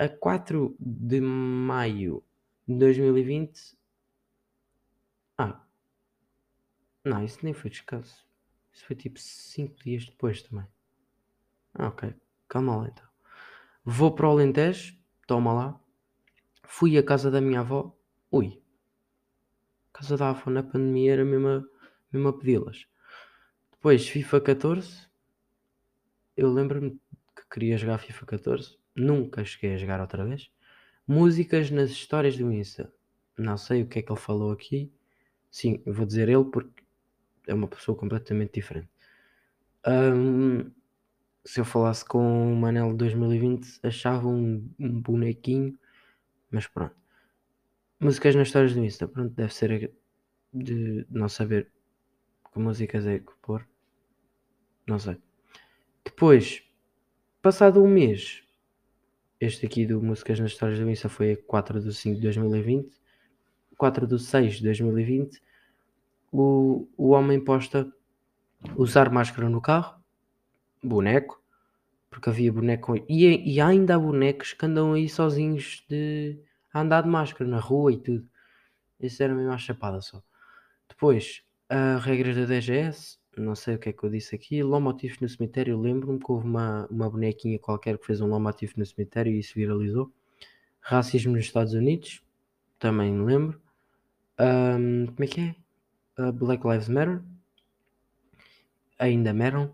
a 0.00 0.08
4 0.08 0.74
de 0.80 1.20
maio 1.20 2.24
de 2.66 2.74
2020. 2.78 3.76
Ah, 5.36 5.62
não, 7.04 7.22
isso 7.22 7.40
nem 7.42 7.52
foi 7.52 7.68
descanso. 7.68 8.26
Isso 8.72 8.86
foi 8.86 8.96
tipo 8.96 9.18
5 9.20 9.76
dias 9.84 10.06
depois 10.06 10.42
também. 10.42 10.66
Ah, 11.74 11.88
ok. 11.88 12.14
Calma 12.48 12.76
lá 12.76 12.88
então. 12.88 13.06
Vou 13.84 14.14
para 14.14 14.26
o 14.26 14.30
Alentejo, 14.30 14.96
toma 15.26 15.52
lá. 15.52 15.80
Fui 16.64 16.96
à 16.96 17.02
casa 17.02 17.30
da 17.30 17.40
minha 17.42 17.60
avó. 17.60 17.94
Ui. 18.32 18.62
A 19.92 19.98
casa 19.98 20.16
da 20.16 20.30
avó 20.30 20.50
na 20.50 20.62
pandemia 20.62 21.12
era 21.12 21.24
mesmo 21.26 21.46
a, 21.46 21.62
mesmo 22.10 22.28
a 22.28 22.38
pedi-las. 22.38 22.86
Depois 23.70 24.08
FIFA 24.08 24.40
14. 24.40 25.10
Eu 26.34 26.50
lembro-me 26.50 26.98
que 27.36 27.46
queria 27.50 27.76
jogar 27.76 27.98
FIFA 27.98 28.24
14. 28.24 28.79
Nunca 29.00 29.44
cheguei 29.44 29.74
a 29.74 29.78
jogar 29.78 30.00
outra 30.00 30.24
vez. 30.24 30.50
Músicas 31.06 31.70
nas 31.70 31.90
histórias 31.90 32.36
do 32.36 32.52
Insta. 32.52 32.92
Não 33.36 33.56
sei 33.56 33.82
o 33.82 33.86
que 33.86 33.98
é 33.98 34.02
que 34.02 34.12
ele 34.12 34.20
falou 34.20 34.52
aqui. 34.52 34.92
Sim, 35.50 35.82
vou 35.86 36.04
dizer 36.04 36.28
ele 36.28 36.44
porque 36.44 36.82
é 37.46 37.54
uma 37.54 37.66
pessoa 37.66 37.96
completamente 37.96 38.52
diferente. 38.52 38.88
Um, 39.86 40.70
se 41.44 41.58
eu 41.58 41.64
falasse 41.64 42.04
com 42.04 42.52
o 42.52 42.56
Manel 42.56 42.90
de 42.90 42.98
2020, 42.98 43.80
achava 43.82 44.28
um, 44.28 44.70
um 44.78 45.00
bonequinho, 45.00 45.78
mas 46.50 46.66
pronto. 46.66 46.94
Músicas 47.98 48.34
nas 48.34 48.48
histórias 48.48 48.74
do 48.74 48.84
Insta, 48.84 49.08
pronto, 49.08 49.34
deve 49.34 49.52
ser 49.54 49.92
de 50.52 51.06
não 51.08 51.28
saber 51.28 51.70
que 52.52 52.58
músicas 52.58 53.06
é 53.06 53.18
que 53.18 53.32
pôr. 53.40 53.66
Não 54.86 54.98
sei. 54.98 55.16
Depois, 56.04 56.62
passado 57.40 57.82
um 57.82 57.88
mês, 57.88 58.44
este 59.40 59.66
aqui 59.66 59.86
do 59.86 60.02
Músicas 60.02 60.38
nas 60.38 60.52
Histórias 60.52 60.78
do 60.78 60.88
Insta 60.88 61.08
foi 61.08 61.32
a 61.32 61.36
4 61.36 61.80
de 61.80 61.94
5 61.94 62.16
de 62.16 62.22
2020. 62.22 63.00
4 63.76 64.06
de 64.06 64.18
6 64.18 64.56
de 64.56 64.64
2020 64.64 65.40
o, 66.32 66.88
o 66.96 67.10
homem 67.10 67.42
posta 67.42 67.90
usar 68.76 69.10
máscara 69.10 69.48
no 69.48 69.60
carro, 69.60 70.00
boneco, 70.82 71.42
porque 72.08 72.28
havia 72.28 72.52
boneco 72.52 72.96
e, 73.08 73.54
e 73.54 73.60
ainda 73.60 73.94
há 73.94 73.98
bonecos 73.98 74.52
que 74.52 74.66
andam 74.66 74.92
aí 74.92 75.08
sozinhos 75.08 75.84
de 75.88 76.38
a 76.72 76.80
andar 76.80 77.02
de 77.02 77.08
máscara 77.08 77.48
na 77.48 77.58
rua 77.58 77.92
e 77.92 77.96
tudo. 77.96 78.28
Isso 79.00 79.22
era 79.22 79.34
mesmo 79.34 79.52
a 79.52 79.58
chapada 79.58 80.00
só. 80.00 80.22
Depois, 80.88 81.42
as 81.68 82.04
regras 82.04 82.36
da 82.36 82.44
DGS, 82.44 83.18
não 83.40 83.54
sei 83.54 83.74
o 83.74 83.78
que 83.78 83.88
é 83.88 83.92
que 83.92 84.04
eu 84.04 84.10
disse 84.10 84.34
aqui, 84.34 84.62
lomotivos 84.62 85.18
no 85.20 85.28
cemitério, 85.28 85.80
lembro-me 85.80 86.18
que 86.18 86.30
houve 86.30 86.46
uma, 86.46 86.86
uma 86.90 87.08
bonequinha 87.08 87.58
qualquer 87.58 87.98
que 87.98 88.06
fez 88.06 88.20
um 88.20 88.28
lomotivo 88.28 88.74
no 88.76 88.86
cemitério 88.86 89.32
e 89.32 89.38
isso 89.38 89.54
viralizou. 89.54 90.12
Racismo 90.80 91.32
nos 91.32 91.44
Estados 91.44 91.74
Unidos, 91.74 92.22
também 92.78 93.22
lembro. 93.24 93.60
Um, 94.38 95.06
como 95.06 95.24
é 95.24 95.26
que 95.26 95.40
é? 95.40 95.54
uh, 96.20 96.32
Black 96.32 96.66
Lives 96.66 96.88
Matter, 96.88 97.22
ainda 98.98 99.32
Meron, 99.32 99.66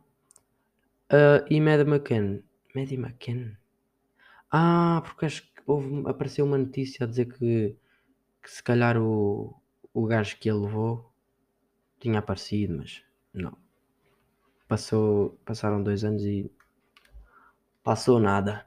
uh, 1.10 1.44
e 1.50 1.60
Maddie 1.60 1.88
McCann. 1.88 2.42
Maddie 2.74 2.96
McCann? 2.96 3.56
Ah, 4.50 5.02
porque 5.04 5.26
acho 5.26 5.42
que 5.42 5.62
houve, 5.66 6.08
apareceu 6.08 6.44
uma 6.44 6.58
notícia 6.58 7.04
a 7.04 7.08
dizer 7.08 7.26
que, 7.26 7.76
que 8.42 8.50
se 8.50 8.62
calhar 8.62 8.96
o, 8.96 9.54
o 9.92 10.06
gajo 10.06 10.38
que 10.38 10.48
ele 10.48 10.60
levou 10.60 11.10
tinha 11.98 12.18
aparecido, 12.18 12.76
mas 12.76 13.02
não. 13.36 13.56
Passou, 14.68 15.38
passaram 15.44 15.82
dois 15.82 16.02
anos 16.04 16.22
e 16.24 16.50
passou 17.84 18.18
nada. 18.18 18.66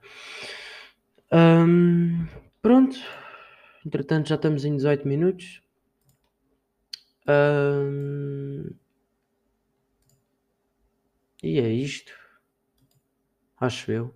Pronto. 2.62 2.97
Entretanto, 3.86 4.29
já 4.29 4.36
estamos 4.36 4.65
em 4.65 4.75
18 4.75 5.08
minutos. 5.08 5.62
E 11.43 11.60
é 11.60 11.69
isto. 11.69 12.13
Acho 13.60 13.91
eu. 13.91 14.15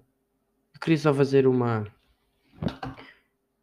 Eu 0.73 0.79
queria 0.79 0.97
só 0.97 1.13
fazer 1.13 1.47
uma. 1.47 1.85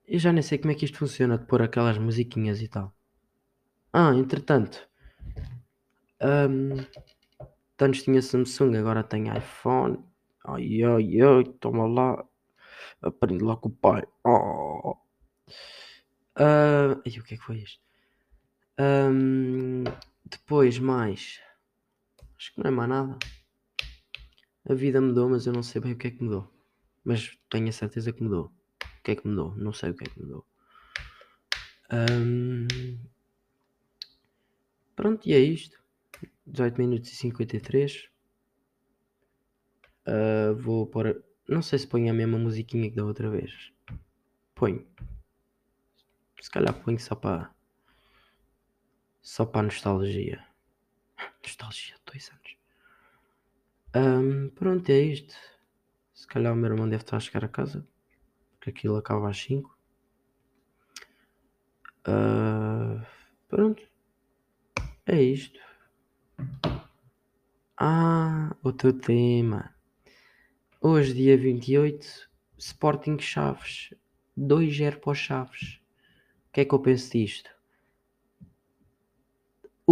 Eu 0.07 0.18
já 0.18 0.33
nem 0.33 0.42
sei 0.42 0.59
como 0.59 0.72
é 0.72 0.74
que 0.74 0.85
isto 0.85 0.98
funciona 0.98 1.38
de 1.38 1.46
pôr 1.46 1.62
aquelas 1.62 1.96
musiquinhas 1.96 2.61
e 2.61 2.68
tal. 2.68 2.94
Ah, 3.92 4.12
entretanto. 4.14 4.89
Um, 6.22 6.85
antes 7.80 8.02
tinha 8.02 8.20
Samsung, 8.20 8.76
agora 8.76 9.02
tem 9.02 9.35
iPhone. 9.37 10.04
Ai 10.44 10.83
ai 10.83 11.20
ai, 11.20 11.44
toma 11.61 11.87
lá. 11.87 12.24
Aprende 13.02 13.44
lá 13.44 13.56
com 13.56 13.68
o 13.68 13.72
pai. 13.72 14.04
Oh. 14.24 14.96
Uh, 16.37 17.00
e 17.04 17.18
o 17.18 17.24
que 17.24 17.35
é 17.35 17.37
que 17.37 17.42
foi 17.44 17.59
isto? 17.59 17.80
Um, 18.78 19.85
depois, 20.24 20.78
mais. 20.78 21.40
Acho 22.37 22.54
que 22.54 22.61
não 22.61 22.68
é 22.68 22.70
mais 22.70 22.88
nada. 22.88 23.18
A 24.68 24.74
vida 24.74 25.00
mudou, 25.00 25.28
mas 25.28 25.46
eu 25.46 25.52
não 25.52 25.62
sei 25.62 25.80
bem 25.80 25.92
o 25.92 25.98
que 25.98 26.09
é 26.09 26.11
que 26.11 26.22
mudou. 26.22 26.50
Mas 27.04 27.37
tenho 27.48 27.68
a 27.68 27.72
certeza 27.72 28.12
que 28.12 28.22
mudou. 28.22 28.46
O 28.46 29.02
que 29.02 29.12
é 29.12 29.16
que 29.16 29.26
mudou? 29.26 29.54
Não 29.56 29.72
sei 29.72 29.90
o 29.90 29.94
que 29.94 30.04
é 30.04 30.11
que 30.11 30.20
mudou. 30.20 30.46
Um, 31.92 32.66
pronto, 34.94 35.28
e 35.28 35.33
é 35.33 35.38
isto. 35.38 35.78
18 36.50 36.78
minutos 36.78 37.12
e 37.12 37.16
53. 37.16 38.10
Uh, 40.06 40.54
vou 40.56 40.86
pôr. 40.86 41.22
Não 41.48 41.62
sei 41.62 41.78
se 41.78 41.86
ponho 41.86 42.10
a 42.10 42.14
mesma 42.14 42.38
musiquinha 42.38 42.90
que 42.90 42.96
da 42.96 43.04
outra 43.04 43.30
vez. 43.30 43.72
Ponho. 44.54 44.86
Se 46.40 46.50
calhar 46.50 46.74
ponho 46.82 46.98
só 46.98 47.14
para 47.14 47.50
só 49.22 49.44
para 49.44 49.62
nostalgia. 49.62 50.44
Nostalgia, 51.42 51.96
dois 52.06 52.30
anos. 52.30 52.56
Um, 53.94 54.48
pronto, 54.50 54.88
é 54.90 55.00
isto. 55.00 55.34
Se 56.14 56.26
calhar 56.26 56.52
o 56.52 56.56
meu 56.56 56.70
irmão 56.70 56.88
deve 56.88 57.02
estar 57.02 57.16
a 57.16 57.20
chegar 57.20 57.44
a 57.44 57.48
casa. 57.48 57.86
Porque 58.58 58.70
aquilo 58.70 58.96
acaba 58.96 59.28
às 59.28 59.38
5. 59.38 59.78
Uh, 62.06 63.04
pronto. 63.48 63.82
É 65.06 65.20
isto. 65.22 65.58
Ah, 67.76 68.55
outro 68.62 68.92
tema. 68.92 69.74
Hoje, 70.81 71.14
dia 71.14 71.37
28, 71.37 72.29
Sporting 72.59 73.18
Chaves. 73.18 73.94
2-0 74.37 75.00
para 75.00 75.14
Chaves. 75.14 75.81
O 76.48 76.53
que 76.53 76.61
é 76.61 76.64
que 76.64 76.74
eu 76.74 76.79
penso 76.79 77.12
disto? 77.12 77.50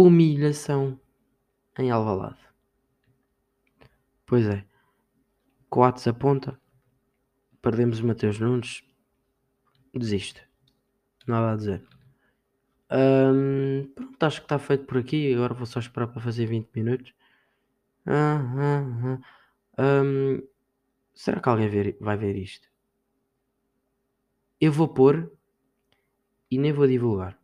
humilhação 0.01 0.97
em 1.77 1.91
Alvalade. 1.91 2.39
Pois 4.25 4.47
é, 4.47 4.65
Coates 5.69 6.07
aponta, 6.07 6.57
perdemos 7.61 7.99
o 7.99 8.07
Mateus 8.07 8.39
Nunes, 8.39 8.81
desiste, 9.93 10.47
nada 11.27 11.51
a 11.51 11.55
dizer. 11.57 11.85
Pronto, 12.89 14.23
acho 14.23 14.39
que 14.41 14.45
está 14.45 14.59
feito 14.59 14.85
por 14.85 14.97
aqui. 14.97 15.33
Agora 15.33 15.53
vou 15.53 15.65
só 15.65 15.79
esperar 15.79 16.07
para 16.07 16.21
fazer 16.21 16.45
20 16.45 16.69
minutos. 16.75 17.13
Ah, 18.05 18.41
ah, 18.57 19.19
ah. 19.77 20.41
Será 21.13 21.39
que 21.41 21.49
alguém 21.49 21.69
ver, 21.69 21.97
vai 21.99 22.17
ver 22.17 22.35
isto? 22.35 22.67
Eu 24.59 24.71
vou 24.71 24.87
pôr 24.87 25.31
e 26.51 26.57
nem 26.57 26.73
vou 26.73 26.87
divulgar. 26.87 27.37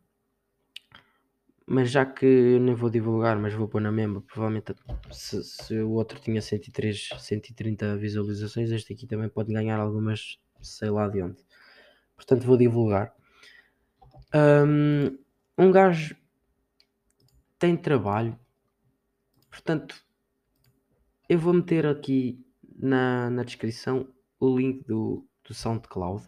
Mas 1.68 1.90
já 1.92 2.06
que 2.06 2.26
eu 2.26 2.60
nem 2.60 2.76
vou 2.76 2.90
divulgar, 2.90 3.38
mas 3.40 3.54
vou 3.54 3.68
pôr 3.68 3.82
na 3.82 3.92
mesma, 3.92 4.22
provavelmente 4.22 4.74
se, 5.12 5.44
se 5.44 5.80
o 5.80 5.92
outro 5.92 6.20
tinha 6.20 6.42
103, 6.42 7.10
130 7.18 7.98
visualizações, 7.98 8.72
este 8.72 8.94
aqui 8.94 9.08
também 9.08 9.30
pode 9.30 9.52
ganhar 9.52 9.80
algumas, 9.80 10.40
sei 10.62 10.90
lá 10.92 11.08
de 11.08 11.24
onde. 11.24 11.44
Portanto, 12.16 12.46
vou 12.46 12.58
divulgar. 12.58 13.14
Um 15.58 15.72
gajo 15.72 16.16
tem 17.58 17.78
trabalho, 17.78 18.38
portanto, 19.50 19.96
eu 21.28 21.40
vou 21.40 21.54
meter 21.54 21.86
aqui 21.86 22.46
na, 22.78 23.30
na 23.30 23.44
descrição 23.44 24.08
o 24.40 24.58
link 24.58 24.86
do, 24.86 25.26
do 25.44 25.54
SoundCloud 25.54 26.28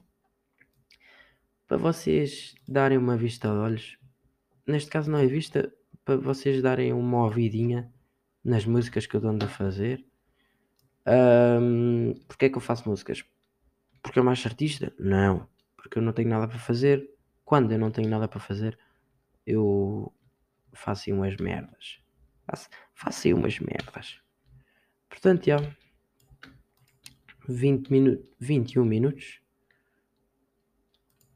para 1.67 1.77
vocês 1.77 2.55
darem 2.67 2.97
uma 2.97 3.17
vista 3.17 3.49
de 3.49 3.55
olhos. 3.55 3.97
Neste 4.65 4.89
caso 4.89 5.11
não 5.11 5.19
é 5.19 5.27
vista, 5.27 5.71
para 6.05 6.15
vocês 6.15 6.61
darem 6.61 6.93
uma 6.93 7.25
ouvidinha 7.25 7.91
nas 8.43 8.65
músicas 8.65 9.05
que 9.05 9.15
eu 9.15 9.27
ando 9.27 9.45
a 9.45 9.49
fazer. 9.49 10.05
Um, 11.05 12.13
porque 12.27 12.45
é 12.45 12.49
que 12.49 12.57
eu 12.57 12.61
faço 12.61 12.89
músicas? 12.89 13.23
Porque 14.01 14.17
eu 14.17 14.23
mais 14.23 14.43
artista? 14.45 14.93
Não. 14.97 15.47
Porque 15.75 15.97
eu 15.97 16.01
não 16.01 16.13
tenho 16.13 16.29
nada 16.29 16.47
para 16.47 16.57
fazer. 16.57 17.09
Quando 17.43 17.73
eu 17.73 17.79
não 17.79 17.91
tenho 17.91 18.09
nada 18.09 18.27
para 18.27 18.39
fazer, 18.39 18.79
eu 19.47 20.13
faço 20.73 21.09
umas 21.11 21.37
merdas. 21.37 21.99
Faço, 22.45 22.69
faço 22.93 23.29
umas 23.33 23.57
merdas. 23.59 24.21
Portanto, 25.09 25.45
já. 25.45 25.57
20 27.47 27.89
minutos, 27.89 28.25
21 28.39 28.83
minutos. 28.83 29.41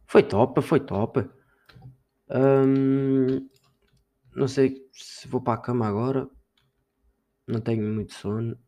Foi 0.05 0.21
top, 0.21 0.61
foi 0.61 0.81
top. 0.81 1.21
Um, 2.29 3.49
não 4.35 4.47
sei 4.47 4.85
se 4.91 5.25
vou 5.29 5.41
para 5.41 5.53
a 5.53 5.61
cama 5.61 5.87
agora. 5.87 6.29
Não 7.47 7.61
tenho 7.61 7.83
muito 7.83 8.13
sono. 8.13 8.59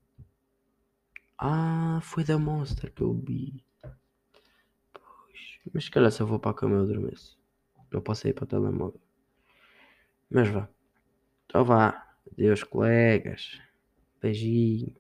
Ah, 1.38 2.00
foi 2.02 2.24
da 2.24 2.38
Monster 2.40 2.94
que 2.94 3.02
eu 3.02 3.14
vi. 3.14 3.62
Pois, 4.94 5.60
mas 5.74 5.84
se 5.84 5.92
calhar 5.92 6.12
se 6.12 6.22
eu 6.22 6.28
vou 6.28 6.40
para 6.40 6.52
a 6.52 6.54
cama 6.54 6.76
eu 6.78 6.84
adormeço. 6.84 7.38
Não 7.92 8.02
posso 8.02 8.26
ir 8.28 8.34
para 8.34 8.46
o 8.46 8.48
telemóvel. 8.48 9.03
Mas 10.34 10.50
vá. 10.50 10.68
Então 11.46 11.66
vá. 11.66 12.06
Adeus, 12.32 12.64
colegas. 12.64 13.62
Beijinho. 14.22 14.96